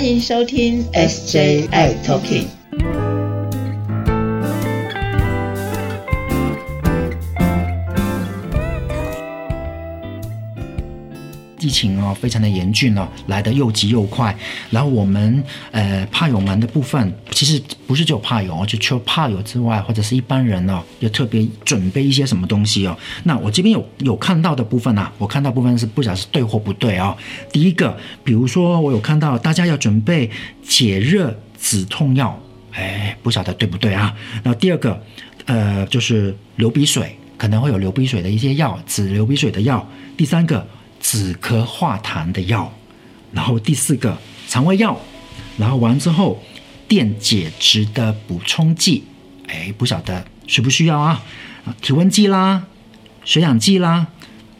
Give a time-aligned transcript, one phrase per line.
[0.00, 1.68] 欢迎收听 SJI
[2.02, 2.59] Talking。
[11.70, 14.36] 疫情哦，非常的严峻哦，来的又急又快。
[14.70, 15.40] 然后我们
[15.70, 22.98] 呃怕友们的部分，其实不是只有怕友哦，就除了怕友之外，或者是一般人哦，有特别准备一些什么东西哦。
[23.22, 27.16] 那我这边有有看到的部分啊，我看到部分是不晓得是对或不对哦。
[27.52, 30.28] 第一个，比如说我有看到大家要准备
[30.64, 32.36] 解热止痛药，
[32.72, 34.12] 哎，不晓得对不对啊？
[34.42, 35.00] 然后第二个，
[35.44, 39.88] 呃，就是流鼻水，可能会有流鼻水的一些药，止流鼻水的药。
[40.16, 40.66] 第三个。
[41.00, 42.72] 止咳化痰的药，
[43.32, 45.00] 然后第四个肠胃药，
[45.56, 46.40] 然后完之后
[46.86, 49.04] 电解质的补充剂，
[49.48, 51.24] 哎，不晓得需不需要啊？
[51.80, 52.66] 体温计啦，
[53.24, 54.06] 血氧计啦，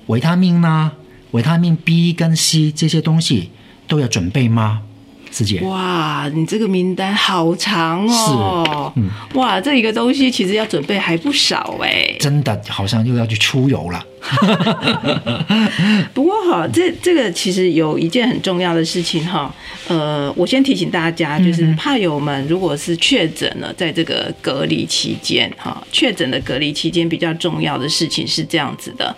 [0.07, 0.93] 维他命啦，
[1.33, 3.51] 维他命 B 跟 C 这些东西
[3.87, 4.83] 都要准备吗？
[5.31, 8.93] 师姐，哇，你这个名单好长哦！
[8.95, 12.15] 是，嗯，哇，这一个东西其实要准备还不少哎。
[12.19, 14.05] 真的，好像又要去出游了。
[16.13, 19.55] 不过哈，这这个其实有一件很重要的事情哈。
[19.89, 29.17] 呃，我先提醒大家，就是怕友们如果是确诊了，在这个隔离期间哈，确诊的隔离期间比较重要的事情是这样子的。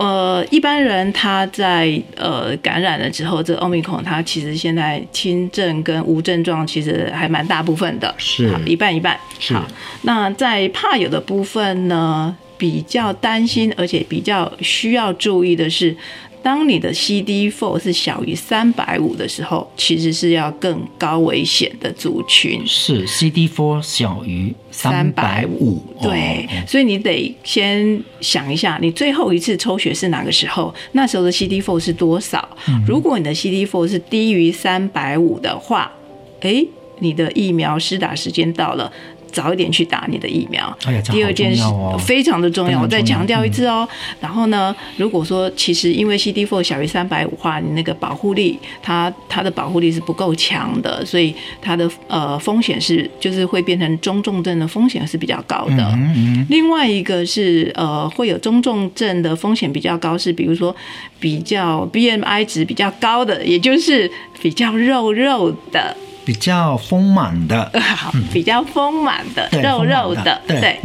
[0.00, 9.18] 呃，一般人他在呃感染了之后，这奥密克戎它其实现在轻症跟无症状其实还蛮大部分的，是一半一半。
[9.50, 9.66] 好，
[10.02, 15.94] 那在怕有的部分呢，比较担心而且比较需要注意的是。
[16.42, 22.66] 当你的 CD4 是小于三百五的时候，其实是要更高危险的族群。
[22.66, 30.74] 是 CD4 小于三百五，对，所以你得先想一下，你最后一次抽血是哪个时候？
[30.92, 32.48] 那时候的 CD4 是多少？
[32.86, 35.92] 如果你的 CD4 是低于三百五的话，
[36.40, 36.64] 哎，
[37.00, 38.90] 你的疫苗施打时间到了。
[39.30, 40.76] 早一点去打你的疫苗。
[41.10, 41.62] 第二件事
[41.98, 43.88] 非常的重要，我再强调一次哦。
[44.20, 55.98] 然后呢，如果说其实因为 CD4 小于三百五话，你那个保护力，它它的保护力是不够强的，所以它的呃风险是就是会变成中重症的风险是比较高的。
[56.48, 60.74] 另外一个是呃会有中重症的风险比较高，是比如说
[61.18, 64.10] 比较 BMI 值比较高的，也就是
[64.42, 65.96] 比较肉肉的。
[66.30, 67.68] 比较丰满的，
[68.32, 70.78] 比较丰满的，肉肉的，对。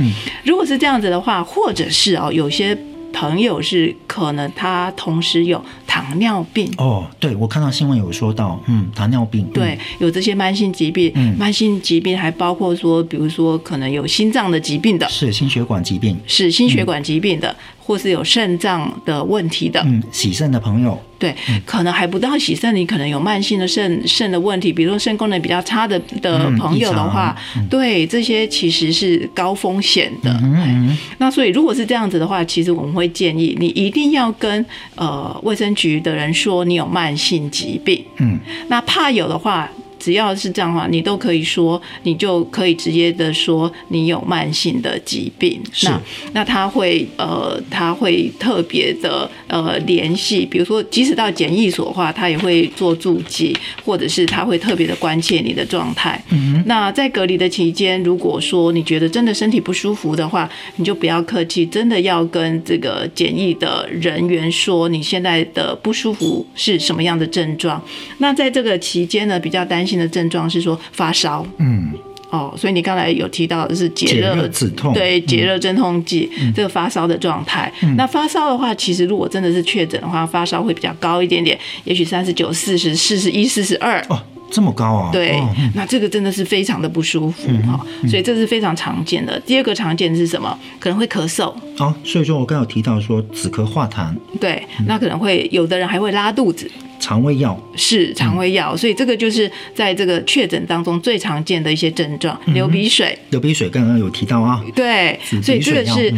[0.44, 2.76] 如果是这样子的话，或者是哦，有些
[3.14, 6.68] 朋友是可能他同时有糖尿病。
[6.80, 7.06] 哦。
[7.20, 17.56] 对，我看到新闻有说到，嗯，糖尿病，对，有这些慢性疾病，慢性疾病还包括说，比如说可能有心脏的疾病的，是心血管疾病，是心血管疾病的。
[17.86, 21.36] 或是有肾脏的问题的，嗯，洗肾的朋友，对，
[21.68, 27.38] 可能还不到洗肾，你可能有慢性的肾肾的问题，比如说肾功能比较差的的朋友的话，
[27.70, 30.32] 对，这些其实是高风险的。
[30.42, 34.66] 嗯那所以如果是这样子的话，其实我们会建议你一定要跟
[34.96, 38.04] 呃卫生局的人说你有慢性疾病。
[38.18, 39.70] 嗯，那怕有的话。
[40.06, 45.60] 只要是这样的话，你都可以说，你就可以直接的说你有慢性的疾病。
[45.82, 46.00] 那
[46.34, 56.24] 那他会呃，他会特别的呃联系，比如说即使到检疫所的话，他也会做注记，或者是他会特别的关切你的状态。
[56.30, 67.84] 嗯，那在隔离的期间，如果说你觉得真的身体不舒服的话，你就不要客气，真的要跟这个检疫的人员说你现在的不舒服是什么样的症状。
[68.20, 69.95] 那在这个期间呢，比较担心。
[69.98, 71.92] 的症状是说发烧，嗯，
[72.30, 77.72] 哦，所以你刚才有提到的是解热止痛，对，解热镇痛剂这个发烧的状态。
[77.98, 85.12] 那发烧的话，其实如果真的是确诊的话，发烧会比较高一点点，也许三十九、四十、四十一、四十二，哦，这么高啊？
[85.12, 85.42] 对，
[85.74, 89.40] 那这个真的是非常的不舒服哈，所以这是非常常见的。
[89.42, 90.58] 第二个常见的是什么？
[90.80, 91.54] 可能会咳嗽。
[91.78, 96.70] 哦，所以说我刚有提到说止咳化痰，对，那可能会有的人还会拉肚子。
[97.06, 103.16] 肠胃药是肠胃药，所以这个就是在这个确诊当中最常见的一些症状，流鼻水。
[103.30, 106.12] 流鼻水刚刚有提到啊，对，所以这个是。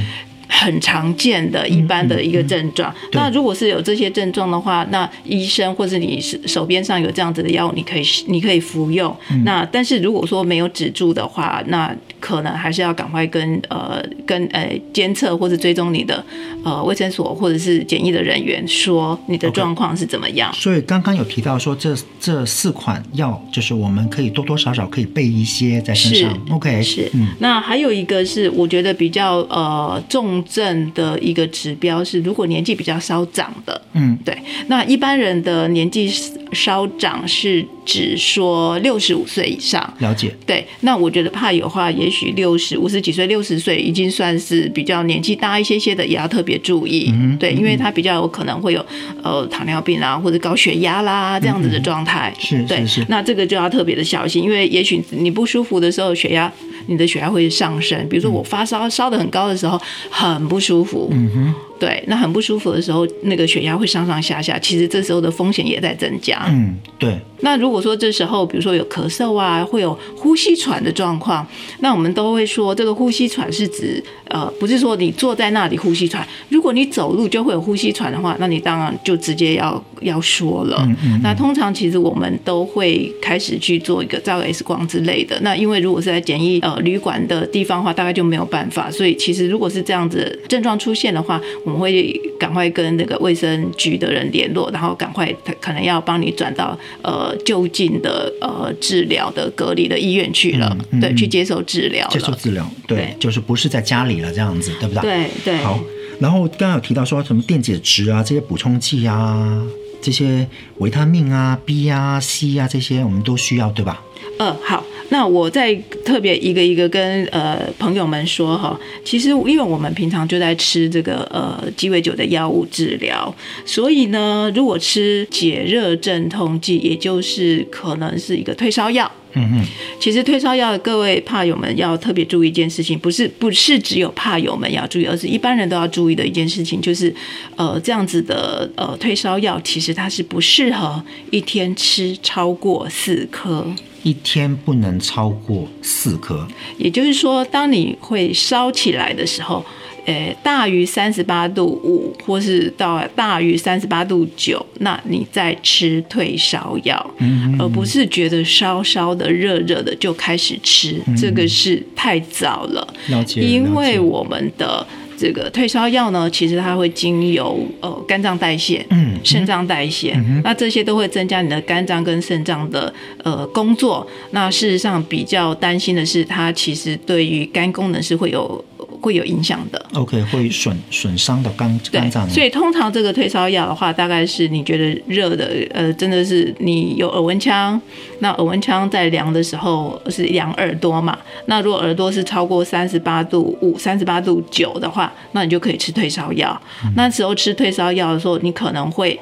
[0.48, 2.94] 很常见的一般的一个症状。
[3.12, 9.16] 那如果是有这些症状的话，那医生或是你手边上有这样子的药，你可以你可以服用。
[9.44, 16.24] 那但是如果说没有止住的话，那可能还是要赶快跟呃跟呃监测或是追踪你的
[16.64, 20.52] 呃卫生所或者是检疫的人员说你的状况是怎么样。
[20.54, 26.38] 所以刚刚有提到说这这四款药就是我们可以多多少少可以备一些在身上。
[26.50, 27.10] OK，是。
[27.14, 27.28] 嗯。
[27.40, 30.37] 那还有一个是我觉得比较呃重。
[30.46, 34.38] 症的一个指标是，如果年纪比较稍长的，嗯，对，
[34.68, 36.10] 那一般人的年纪
[36.58, 39.94] 稍长是指说六十五岁以上。
[40.00, 40.36] 了解。
[40.46, 47.12] 对，那我觉得怕有话，也许六十五十几岁、六十岁已经算是比较年纪大一些些的，也要特别注意。
[47.14, 48.84] 嗯对，因为他比较有可能会有
[49.24, 52.34] 呃糖尿病啊，或者高血压啦这样子的状态。
[52.40, 56.52] 是对是是，那这个就要特别的小心，因为也许你不舒服的时候，血压
[56.88, 57.98] 你的血压会上升。
[58.10, 61.10] 比如说我发烧烧的很高的时候，很不舒服。
[61.12, 66.46] 嗯哼，对，那很不舒服的时候，那个血压会上上下下，其实这时候的风险也在增加。
[66.50, 71.46] 嗯，对，那如果说这时候，比如说有咳嗽啊，会有呼吸喘的状况，
[71.80, 80.78] 那我们都会说，这个呼吸喘是指，呃，不是说你坐在那里呼吸喘，如果你走路就会有呼吸喘的话，那你当然就直接要要说了。
[80.88, 85.40] 嗯嗯那通常其实我们都会开始去做一个照 X 光之类的。
[85.42, 88.90] 那因为如果是在简易呃旅馆的地方的话，大概就没有办法。
[88.90, 102.08] 所以其实如果是这样子症状出现的话，我们会赶快跟那个卫生局的人联络，然后赶快他可能要帮你转到呃就近的呃治疗的隔离的医院去了，嗯嗯对，去接受治疗。
[102.10, 105.02] 接受治疗，对对，就是不是在家里了这样子，对不对？。
[105.02, 105.80] 对对，好，
[106.20, 109.62] 然后刚刚有提到说什么电解质啊，这些补充剂啊，
[110.02, 110.48] 这些
[110.78, 114.04] 维他命啊、B 啊、C 啊这些，我们都需要，对吧？
[114.40, 115.74] 呃，好，那我再
[116.04, 123.34] 特别一个一个跟呃朋友们说哈，其实因为我们平常就在吃这个呃鸡尾酒的药物治疗，
[123.66, 129.12] 所以呢，如果吃解热镇痛剂，也就是可能是一个退烧药。
[129.34, 129.66] 嗯嗯，
[130.00, 137.14] 其实退烧药，各位怕友们要特别注意一件事情，不是不是只有怕友们要注意，而是一般人都要注意的一件事情，就是
[137.56, 143.68] 呃这样子的呃退烧药，其实它是不适合一天吃超过四颗。
[144.04, 146.48] 一天不能超过四颗。
[146.78, 149.66] 也就是说，当你会烧起来的时候，
[150.06, 157.12] 呃，大于三十八度五，或是到大于三十八度九，那你再吃退烧药，
[157.60, 162.88] 而不是觉得烧烧的、热热的就开始吃，这个是太早了。
[163.10, 172.94] 了解，因为我们的这个退烧药呢，其实它会经由呃肝脏代谢，嗯肾脏代谢，那这些都会增加你的肝脏跟肾脏的
[173.24, 174.08] 呃工作。
[174.32, 178.64] 那事实上比较担心的是，它其实对于肝功能是会有
[179.08, 179.86] 会有影响的。
[179.94, 187.82] OK 会损损伤到肝肝脏，所以通常这个退烧药的话，大概是你觉得热的，呃，真的是你有耳温枪，
[188.20, 191.18] 那耳温枪在量的时候是量耳朵嘛？
[191.46, 196.62] 那如果耳朵是超过三十八度五、三十八度九的话，那你就可以吃退烧药。
[196.98, 199.18] 那时候吃退烧药的时候，你可能会，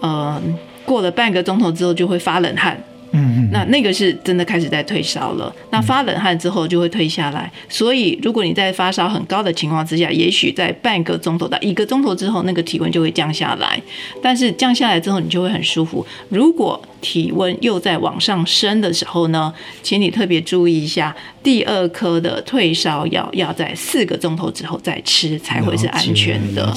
[0.00, 0.42] 呃，
[0.84, 2.76] 过了半个钟头之后就会发冷汗。
[3.12, 5.54] 嗯嗯，那那个是真的开始在退烧了。
[5.70, 13.80] 那发冷汗之后就会退下来，所以如果你在发烧很高的情况之下，也许在半个钟头到一个钟头之后，那个体温就会降下来。
[14.22, 16.04] 但是降下来之后，你就会很舒服。
[16.28, 26.72] 如果体温又在往上升的时候呢，请你特别注意一下，第二颗的退烧药要在四个钟头之后再吃才会是安全的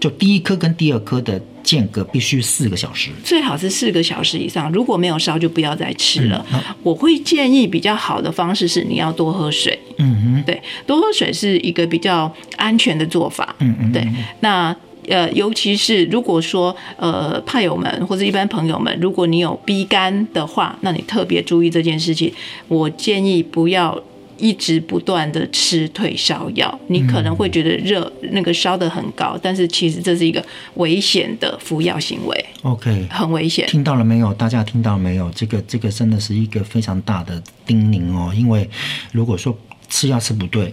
[0.00, 3.10] 就第一颗跟第二颗的间隔必须四个小时。
[3.22, 6.44] 最好是四个小时以上，如果没有烧就不要再吃了。
[6.52, 13.54] 嗯我会建议比较好的方式是你要多喝水，嗯哼，对，多喝水是一个比较安全的做法。
[13.58, 14.06] 嗯嗯，对，
[14.40, 14.74] 那
[15.08, 22.32] 呃，尤其是如果说呃，派友们或者一般朋友们，如果你有逼肝的话，那你特别注意这件事情。
[22.68, 24.00] 我建议不要。
[24.38, 33.66] 一直不断的吃退烧药，你可能会觉得热，那个烧得很高，但是其实这是一个危险的服药行为，OK，很危险。
[33.68, 34.32] 听到了没有？
[34.34, 35.30] 大家听到了没有？
[35.32, 38.32] 这个这个真的是一个非常大的叮咛哦。
[38.34, 38.68] 因为
[39.12, 39.56] 如果说
[39.88, 40.72] 吃药吃不对，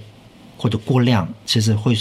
[0.58, 1.96] 或者过量，其实会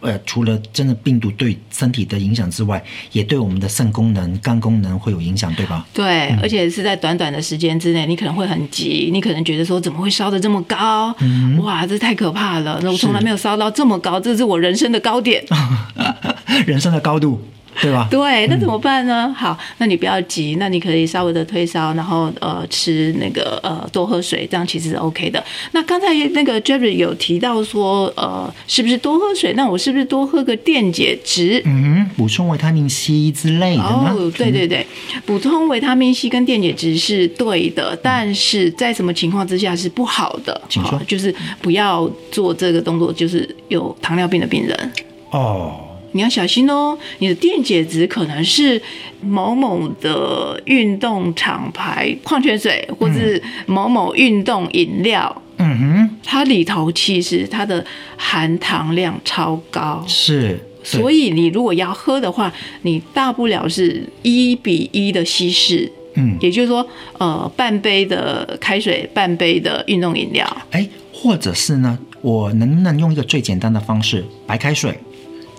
[0.00, 5.86] 呃，除了真的病毒对身体的影响之外，也对我们的肾功能、肝功能会有影响，对吧？
[5.92, 11.14] 对，而且是在短短的时间之内，你可能会很急，你可能觉得说怎么会烧得这么高？
[11.62, 12.80] 哇，这太可怕了！
[12.82, 15.44] 那我从来没有烧到这么高，这是我人生的高点。
[16.66, 17.40] 人生的高度，
[17.80, 18.08] 对吧？
[18.10, 19.34] 对，那怎么办呢？
[19.36, 25.42] 好，那你不要急，那你可以稍微的退烧，然后呃吃那个呃多喝水，这样其实是 OK 的。
[25.72, 29.52] 那刚才那个 Jerry 有提到说，呃，是不是多喝水？
[29.54, 31.62] 那我是不是多喝个电解质？
[31.64, 34.14] 嗯，补充维他命 C 之类的吗？
[34.16, 34.86] 哦，对对对，
[35.24, 40.60] 补充维他命 C 跟电解质是对的，但是在什么情况之下是不好的？
[40.68, 44.92] 请说哦就是不要做这个动作，就是有糖尿病的病人。
[45.30, 45.80] 哦，
[46.18, 48.82] 你要小心哦，你的电解质可能是
[49.22, 60.04] 某某的运动厂牌矿泉水，或是某某运动饮料，嗯哼，它里头其实它的含糖量超高。
[60.08, 66.84] 是，所以你如果要喝的话，你大不了是一比一的稀释，嗯，也就是说，
[67.18, 70.44] 呃，半杯的开水，半杯的运动饮料。
[70.72, 74.98] 哎，或者是呢，我能不能用一个最简单的方式，白开水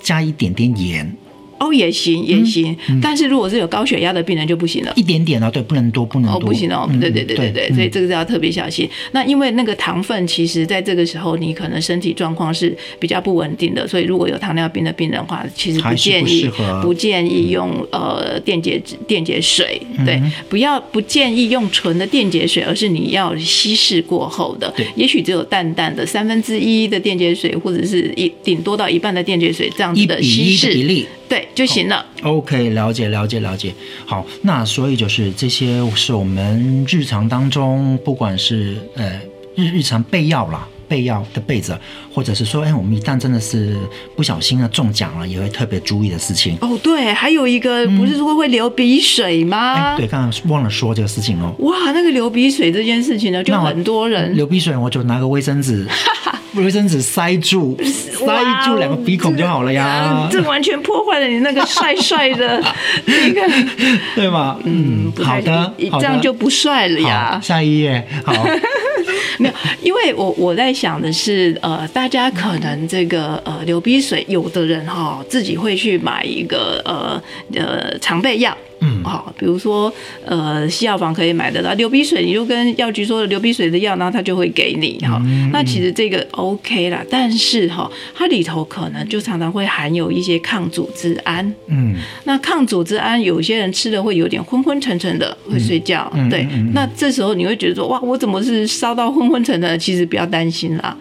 [0.01, 1.15] 加一点点盐？
[1.59, 4.93] 哦，也行，也行，但是如果是有高血压的病人就不行了。
[4.95, 8.89] 一点点哦，对，不能多，不能多，不行哦，对对对对对，所以这个是要特别小心。
[9.11, 16.49] 那因为那个糖分，其实在这个时候你可能身体状况是比较不稳定的，所以如果有糖尿病的病人的话，其实不建议
[16.81, 31.05] 不建议用呃电解质电解水，对，不要不建议用纯的电解水，而是你要稀释过后的，也许只有淡淡的三分之一的电解水，或者是一顶多到一半的电解水这样子的稀释比例。
[31.29, 32.05] 对就行了。
[32.23, 33.73] OK，了解了解了解。
[34.05, 39.21] 好，那所以就是这些是我们日常当中，不管是呃
[39.55, 40.67] 日日常备药啦。
[40.89, 41.79] 备药的备着，
[42.11, 43.77] 或者是说，哎，我们一旦真的是
[44.15, 46.57] 不小心啊中奖了，也会特别注意的事情。
[46.61, 49.95] 哦，对，还有一个不是说会流鼻水吗？
[49.95, 51.53] 对，刚刚忘了说这个事情哦。
[51.59, 55.85] 哇，那个流鼻水这件事情呢，就很多人流鼻水，我就拿个卫生纸。
[56.55, 60.27] 卫生纸塞住，塞住两个鼻孔就好了呀。
[60.31, 62.61] 这完全破坏了你那个帅帅的
[63.05, 63.41] 那个，
[64.15, 64.59] 对吗？
[64.63, 67.39] 嗯，好的，这样就不帅了呀。
[67.43, 68.33] 下一页，好。
[69.37, 77.21] 没有，因为我我在想的是，呃，大家可能这个呃流鼻水，有的人哈自己会去买一个呃
[77.55, 78.55] 呃常备药。
[78.81, 79.91] 嗯，好，比如说，
[80.25, 85.21] 呃，西药房可以买得到流鼻水，你就跟药局说流鼻水的药，然后他就会给你哈。
[85.51, 91.45] 那其实这个 OK 啦，但是哈，它里头可能就常常会含有一些抗组织胺。
[91.67, 96.11] 嗯，那抗组织胺有些人吃的会有点昏昏沉沉的，会睡觉。
[96.29, 99.77] 对，那这时候你会觉得说，哇，我怎么是烧到昏昏沉的？
[99.77, 100.95] 其实不要担心啦，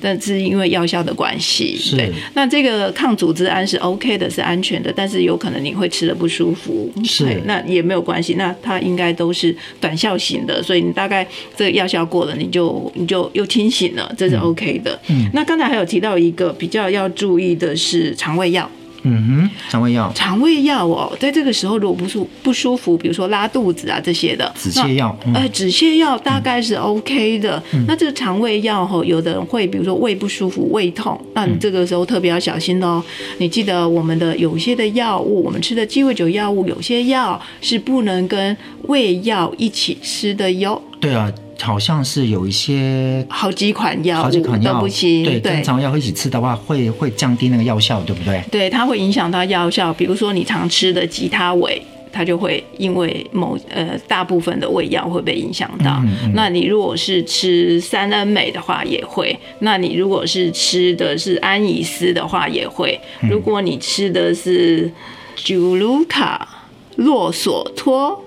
[0.00, 1.78] 但是因为药效的关系。
[1.96, 6.92] 对，那这个抗组织胺是 OK 的，是安全的，但是有可能你会吃的不舒服。
[7.24, 11.26] 对，那也没有关系，那它应该都是短效型的，所以你大概
[11.56, 14.98] 这个药效过了，你就你就又清醒了，这是 OK 的。
[15.08, 18.70] 嗯，那刚才还有提到一个比较要注意的是肠胃药。
[19.04, 27.62] 嗯哼，肠胃药，肠胃药哦，在这个时候如果不舒不舒服，比如说拉肚子啊这些的，止泻药，呃，止泻药大概是 OK 的。
[27.86, 33.02] 那这个肠胃药哈，有的人会比如说胃不舒服、胃痛，那你这个时候特别要小心哦。
[33.38, 40.80] 你记得我们的有些的药物，我们吃的鸡尾酒药物，有些药是不能跟胃药一起吃的哟。
[41.00, 41.32] 对啊。
[41.62, 45.24] 好像是有一些好几款药，好几款药不行。
[45.24, 48.42] 对，跟肠胃药一起吃的话，会会降低那个药效，对不对？
[48.50, 49.94] 对，它会影响到药效。
[49.94, 51.80] 比如说你常吃的吉他尾，
[52.12, 56.02] 它就会因为某呃大部分的胃药会被影响到。
[56.34, 59.38] 那你如果是吃三恩美的话，也会。
[59.60, 63.00] 那你如果是吃的是安以斯的话，也会。
[63.30, 64.90] 如果你吃的是
[65.36, 66.66] 九卢卡
[66.96, 68.22] 洛索托。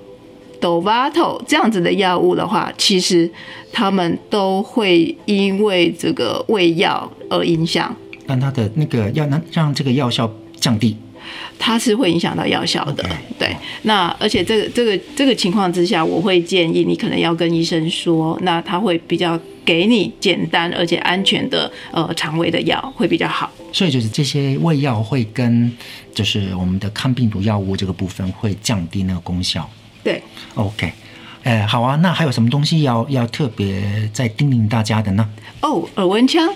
[0.65, 3.29] Dovato 这样子的药物的话，其实
[3.72, 7.95] 他们都会因为这个胃药而影响。
[8.25, 10.27] 让它的那个药能让这个药效
[10.60, 10.98] 降低，
[11.60, 13.05] 它是会影响到药效的。
[13.38, 23.51] 对，那而且这个这个这个情况之下，我会建议你可能要跟医生说，那他会比较给你简单而且安全的呃肠胃的药会比较好。
[23.72, 25.72] 所以就是这些胃药会跟
[26.15, 29.69] 就是我们的抗病毒药物这个部分会降低那个功效。
[30.05, 30.21] 对
[30.53, 30.93] ，OK，
[31.43, 35.27] 哎，好啊，那还有什么东西要要特别再叮咛大家的呢？
[35.62, 36.47] 哦，耳温枪。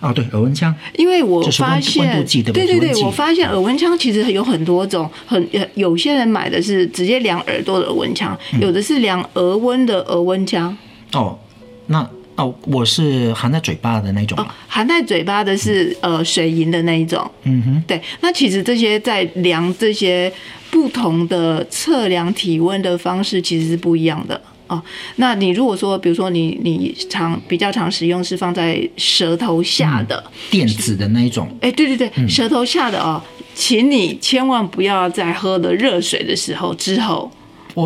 [0.00, 0.74] 哦，对，耳温枪。
[0.96, 10.76] 因为我发现，对对对，我发现耳温枪其实有很多种，很有些人买的是直接量耳朵的耳温枪，有的是量额温的额温枪。
[11.12, 11.38] 哦，
[11.86, 12.04] 那
[12.42, 14.38] 哦，我是含在嘴巴的那种。
[14.38, 17.30] 哦，含在嘴巴的是呃水银的那一种。
[17.44, 20.32] 嗯哼，对，那其实这些在量这些。
[20.72, 24.82] 不同的测量体温的方式其实是不一样的哦。
[25.16, 33.22] 那你如果说，比如说你你常比较常使用是放在舌头下的电子的那一种，哎，对对对，舌头下的哦，
[33.54, 37.30] 请你千万不要在喝了热水的时候之后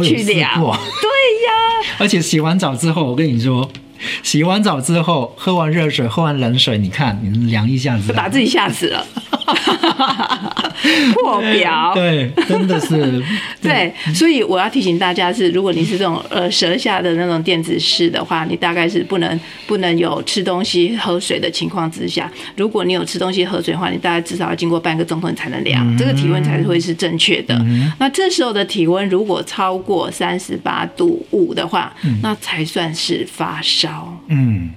[0.04, 3.68] 去量，对呀， 而且洗完澡之后，我跟你说。
[4.22, 9.06] 洗完澡之后，喝完热水，喝完冷水，你看，你量一下子，把自己吓死了，
[11.14, 11.92] 破表。
[11.94, 13.22] 对，真的是。
[13.62, 22.30] 对，所以我要提醒大家是，如果你是这种呃舌下的那种电子式的话，你大概是不能不能有吃东西喝水的情况之下。
[22.56, 27.60] 如果你有吃东西喝水的话，你大概至少要经过半个钟头才能量，这个体温才会是正确的。
[27.98, 33.85] 那这时候的体温如果超过三十八度五的话，那才算是发烧。
[34.28, 34.70] 嗯，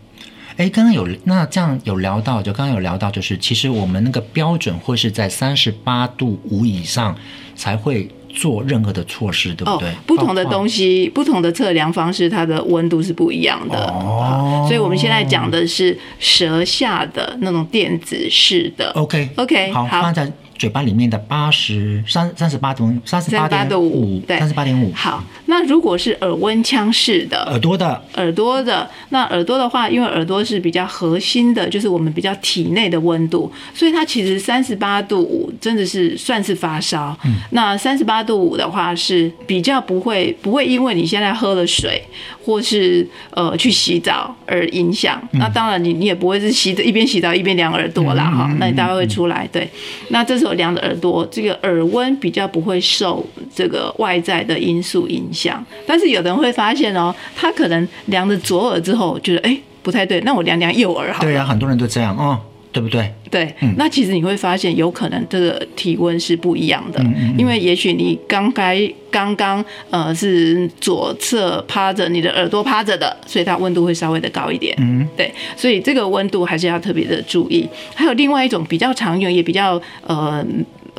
[0.58, 7.16] 哎，刚刚有那这样有聊到，就刚刚有聊到，就是其实我们那个标准会是在三十八度五以上
[7.56, 9.92] 才会做任何的措施，对不对？
[10.06, 13.88] 不同的东西，不同的测量方式，它的温度是不一样的。
[13.88, 18.92] 哦，所以我们现在讲的是舌下的那种电子式的。
[18.92, 20.32] OK，OK，好，放在。
[20.60, 24.92] 嘴巴里面的八十三三十八度三十八点五，对，三十八点五。
[24.94, 37.18] 好，那如果是耳温腔式的耳朵的耳朵的，那耳朵的话，因为耳朵是比较核心的，就是我们比较体内的温度，所以它其实三十八度五真的是算是发烧。
[37.24, 42.04] 嗯，那三十八度五的话是比较不会不会因为你现在喝了水
[42.46, 45.22] 或是呃去洗澡而影响。
[45.32, 49.48] 那当然你你也不会是洗一边洗澡一边量耳朵啦哈，那你大概会出来。
[49.54, 49.66] 对，
[50.10, 50.49] 那这时候。
[50.54, 61.22] 量的耳朵，这个耳温比较不会受这个外在的因素影响，但是有的人会发现哦，他可能量的左耳之后，觉得哎不太对，那我量量右耳好。
[61.22, 62.40] 对呀，很多人都这样哦，
[62.72, 63.12] 对不对？
[63.32, 67.04] 对，那其实你会发现，有可能这个体温是不一样的，
[67.38, 68.80] 因为也许你刚才
[69.12, 74.76] 刚刚呃是左侧趴着，你的耳朵趴着的，所以它温度会稍微的高一点。
[74.80, 77.68] 嗯，对，所以这个温度还是要特别的注意。
[77.94, 80.46] 还有另外一种比较常用，也比较呃。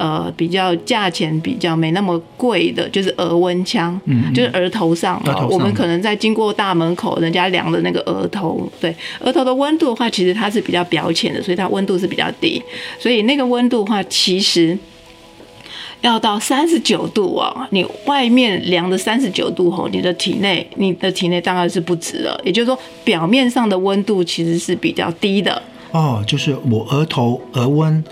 [0.00, 12.62] 呃，比较价钱比较没那么贵的，就是额温枪，嗯，就是额头上，我们可能在经过大门口，人家量的那个额头，对，额头的温度的话，其实它是比较表浅的，所以它温度是比较低，
[12.98, 14.78] 所以那个温度的话，其实
[16.00, 25.62] 要到三十九度哦，你外面量的三十九度吼，你的体内，你的体内当然是不止了，也就是说，表面上的温度其实是比较低的。
[25.90, 28.02] 哦，就是我额头额温。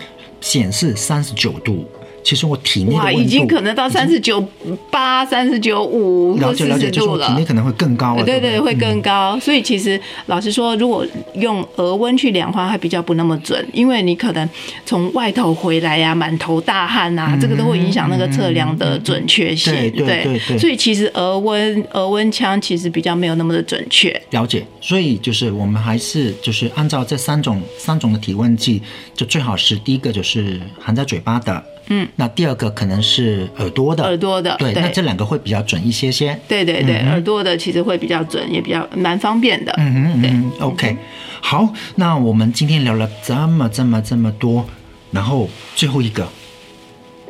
[0.41, 1.89] 显示三十九度，
[2.23, 4.45] 其实我体内的温度已经可能到三十九
[4.91, 7.27] 八、三十九五或四十度了。
[7.29, 9.39] 体内可能会更高，对对，会更高。
[9.41, 14.49] 所以其实老实说，如果用额温去量话，它比较不那么准，因为你可能
[14.85, 19.73] 从外头回来呀，满头大汗呐，这个都会影响那个测量的准确性。
[19.73, 20.59] 对对对。
[20.59, 24.09] 所以其实额温额温枪其实比较没有那么的准确。
[24.31, 24.67] 了解。
[24.81, 28.83] 所以就是我们还是就是按照这三种三种的体温计，
[29.15, 36.39] 就最好是第一个就是含在嘴巴的，嗯，那第二个可能是耳朵的，耳朵的，对，那这两个会比较准一些些。
[36.47, 39.73] 对对对，耳朵的其实会比较准，也比较蛮方便的。
[39.79, 40.97] 嗯嗯嗯，OK，
[41.41, 44.65] 好，那我们今天聊了这么这么这么多，
[45.11, 46.29] 然后最后一个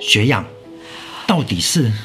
[0.00, 0.44] 血氧
[1.26, 1.90] 到底是？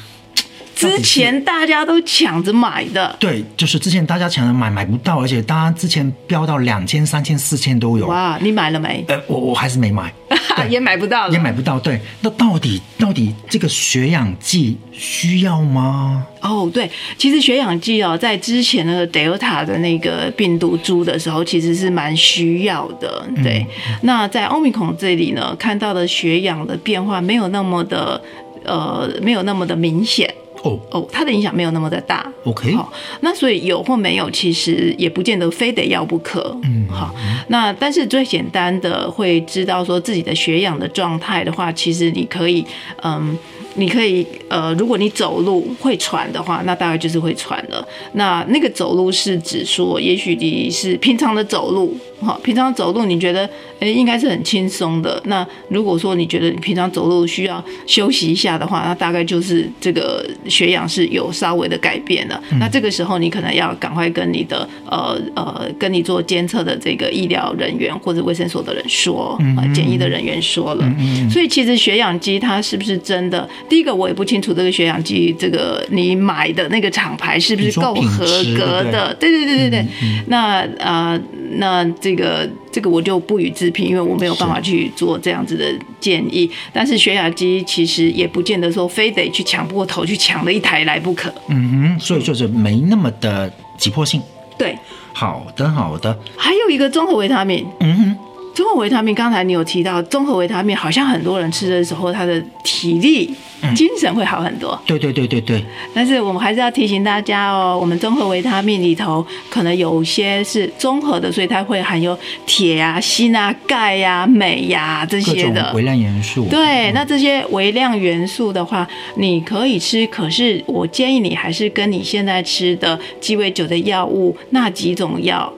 [0.74, 8.08] 之前大家都抢着买的，对，就是之前大家抢着买买不到，而且大家之前飙到两千、三千、四千都有。
[8.08, 9.04] 哇，你买了没？
[9.06, 10.12] 呃，我我还是没买，
[10.70, 11.78] 也买不到，也买不到。
[11.80, 16.26] 对，那到底到底这个血氧计需要吗？
[16.40, 23.26] 哦，对，其实血氧计哦，在之前那个 Delta 的那个病毒株的时候，其实是蛮需要的。
[23.42, 23.66] 对，
[24.02, 28.20] 那在欧米孔这里呢，看到的血氧的变化没有那么的，
[28.64, 30.32] 呃，没有那么的明显。
[30.64, 32.28] 哦哦，它的影响没有那么的大。
[32.44, 36.54] OK，好，那所以有或没有，其实也不见得非得要不可。
[36.64, 37.14] 嗯，好，
[37.48, 42.64] 那但是最简单的会知道说自己的血氧的状态的话，其实你可以，
[43.02, 43.38] 嗯。
[43.76, 47.84] 你可以，呃，如果你走路会喘的话，那大概就是会喘了。
[48.12, 51.92] 那那个走路是指说，也许你是平常的走路，
[52.24, 53.48] 哈，平常走路你觉得，
[53.80, 55.20] 诶，应该是很轻松的。
[55.26, 62.42] 那如果说你觉得你平常走路需要休息一下的话，那大概就是这个血氧是有稍微的改变了。
[62.58, 70.90] 那这个时候你可能要赶快跟你的，呃呃，跟你做监测的这个医疗人员或者卫生所的人说，啊，检疫的人员说了。
[71.30, 73.48] 所以其实血氧机它是不是真的？
[73.68, 78.24] 第一个我也不清楚这个血氧机，这个你买的那个厂牌是不是够合
[78.56, 79.14] 格的？
[79.14, 79.86] 对对对对对。
[80.26, 81.20] 那呃，
[81.56, 85.64] 那这个这个我就不予置评，因为我没有办法去做这样子的
[86.00, 86.50] 建议。
[86.72, 91.32] 但是血氧机其实也不见得说非得去抢过头去抢了一台来不可。
[91.48, 94.20] 嗯哼，所以就是没那么的急迫性。
[94.56, 94.78] 对，
[95.12, 96.16] 好的好的。
[96.36, 97.66] 还有一个综合维他命。
[97.80, 98.16] 嗯哼。
[98.54, 103.28] 综合维他命，刚才你有提到，综合维他命好像很多人吃的时候，他的体力、
[103.74, 104.80] 精神会好很多。
[104.86, 105.64] 对对对对对。
[105.92, 116.46] 但是我们还是要提醒大家哦，我们综合维他命里头可能有些是综合的，所以它会含有铁啊、锌啊、钙呀、镁呀这些的微量元素。
[116.48, 118.86] 对，那这些微量元素的话，
[119.16, 125.52] 你可以吃，可是我建议你还是跟你现在吃的鸡尾酒的药物那几种药。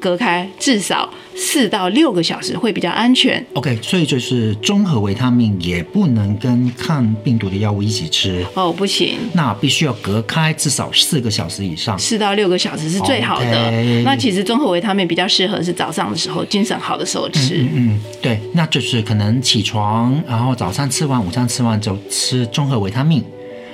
[0.00, 3.44] 隔开至少四到六个小时会比较安全。
[3.54, 9.18] OK，所以就是综合维他命也不能跟抗病毒的药物一起吃哦，不行。
[9.34, 14.02] 那必须要隔开至少四个小时以上，四到六个小时是最好的。
[14.02, 17.66] 那其实综合维他命比较适合是早上的时候精神好的时候吃。
[17.72, 23.22] 嗯，对，那就是可能起床，然后早餐吃完，午餐吃完就吃综合维他命。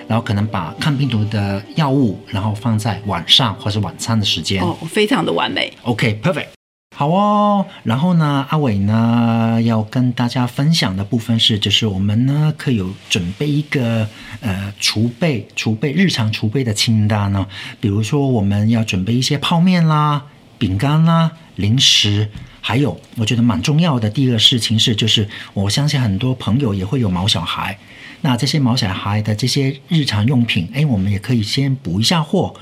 [0.09, 4.63] 然后可能把抗病毒的药物，然后放在晚上或是晚餐的时间。
[4.63, 5.73] 哦，非常的完美。
[5.83, 6.49] OK，perfect、
[6.97, 7.67] 好哦。
[7.83, 14.09] 然后呢，阿伟呢要跟大家分享的部分是，就是我们呢可以有准备一个
[14.41, 17.47] 呃储备、储备日常储备的清单呢。
[17.81, 20.25] 比如说，我们要准备一些泡面啦、
[20.59, 22.31] 饼干啦、零食。
[22.61, 27.79] 还有，我觉得蛮重要的第一个事情是，就是我相信很多朋友也会有毛小孩，
[28.27, 32.53] 那这些毛小孩的这些日常用品，哎，我们也可以先补一下货。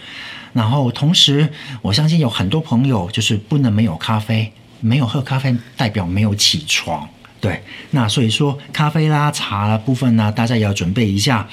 [0.52, 1.48] 然后同时，
[1.80, 7.08] 我相信有很多朋友就是不能没有咖啡，没有喝咖啡代表没有起床。
[7.40, 11.48] 对，那所以说咖啡啦、茶啦部分呢，大家也要准备一下。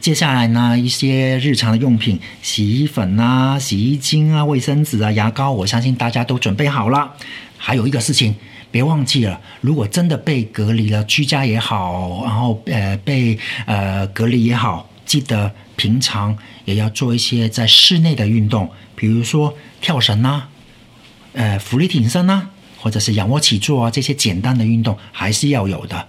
[0.00, 7.12] 接下来呢，一些日常的用品，洗衣粉啊、洗衣精啊、卫生纸啊、牙膏，我相信大家都准备好了。
[7.56, 8.34] 还有一个事情，
[8.72, 20.48] 别忘记了，如果真的被隔离了，居家也好，然后呃被呃隔离也好，记得平常也要做一些在室内的运动，比如说跳绳啊，
[21.34, 26.08] 呃浮力挺身啊，或者是仰卧起坐啊，这些简单的运动还是要有的。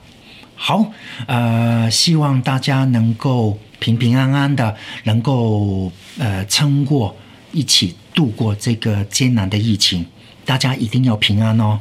[0.56, 0.94] 好，
[1.28, 4.74] 呃，希望大家能够平平安安的，
[5.04, 7.14] 能够呃撑过，
[7.52, 10.06] 一起度过这个艰难的疫情。
[10.46, 11.80] 大家一定要平安哦。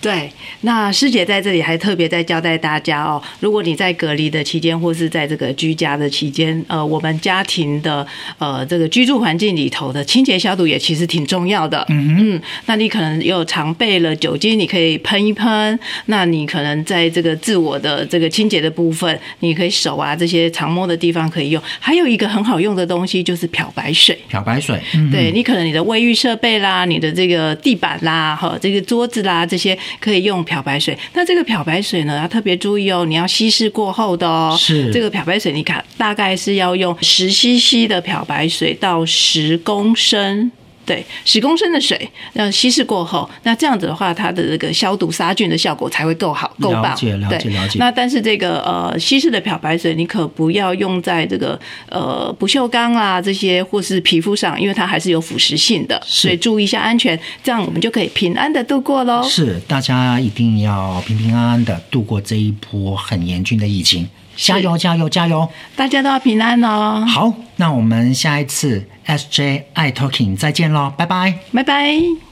[0.00, 0.30] 对，
[0.62, 8.06] 那师姐在这里还特别在交代大家哦，如果你在隔离的期间，或是在这个居家的期间，呃，我们家庭的
[8.38, 11.84] 呃这个居住环境里头的清洁消毒也其实挺重要的。
[11.90, 15.78] 嗯嗯，那你可能又常备了酒精，你可以喷一喷。
[16.06, 21.62] 那你可能在这个自我的这个清洁的部分，你可以手啊这些常摸的地方可以用。
[21.78, 24.18] 还有一个很好用的东西就是漂白水。
[24.28, 30.96] 漂白水，嗯、对你可能你的卫浴设备啦，你的这个地板啦，哈，这个桌子啦，这些可以用漂白水。
[31.14, 34.56] 那这个漂白水呢，要特别注意哦，你要稀释过后的哦。
[34.58, 40.52] 是这个漂白水，你看大概是要用十 CC 的漂白水到十公升。
[40.90, 46.82] 对，十公升的水那稀释过后，那这样子的话，它的这个消毒杀菌的效果才会够好、够棒。
[46.82, 51.56] 了解了解了解那但是这个呃稀释的漂白水，你可不要用在这个
[51.88, 59.22] 呃不锈钢啊这些或是皮肤上，因为它还是有腐蚀性的，所以注意一下安全，这样我们就可以平安的度过喽。
[59.22, 64.08] 是大家一定要平平安安的度过这一波很严峻的疫情。
[64.40, 65.48] 加油，加油，加油！
[65.76, 67.04] 大家都要平安哦。
[67.06, 71.34] 好，那我们下一次 SJ I Talking 再见喽，拜拜。
[71.52, 72.29] 拜拜。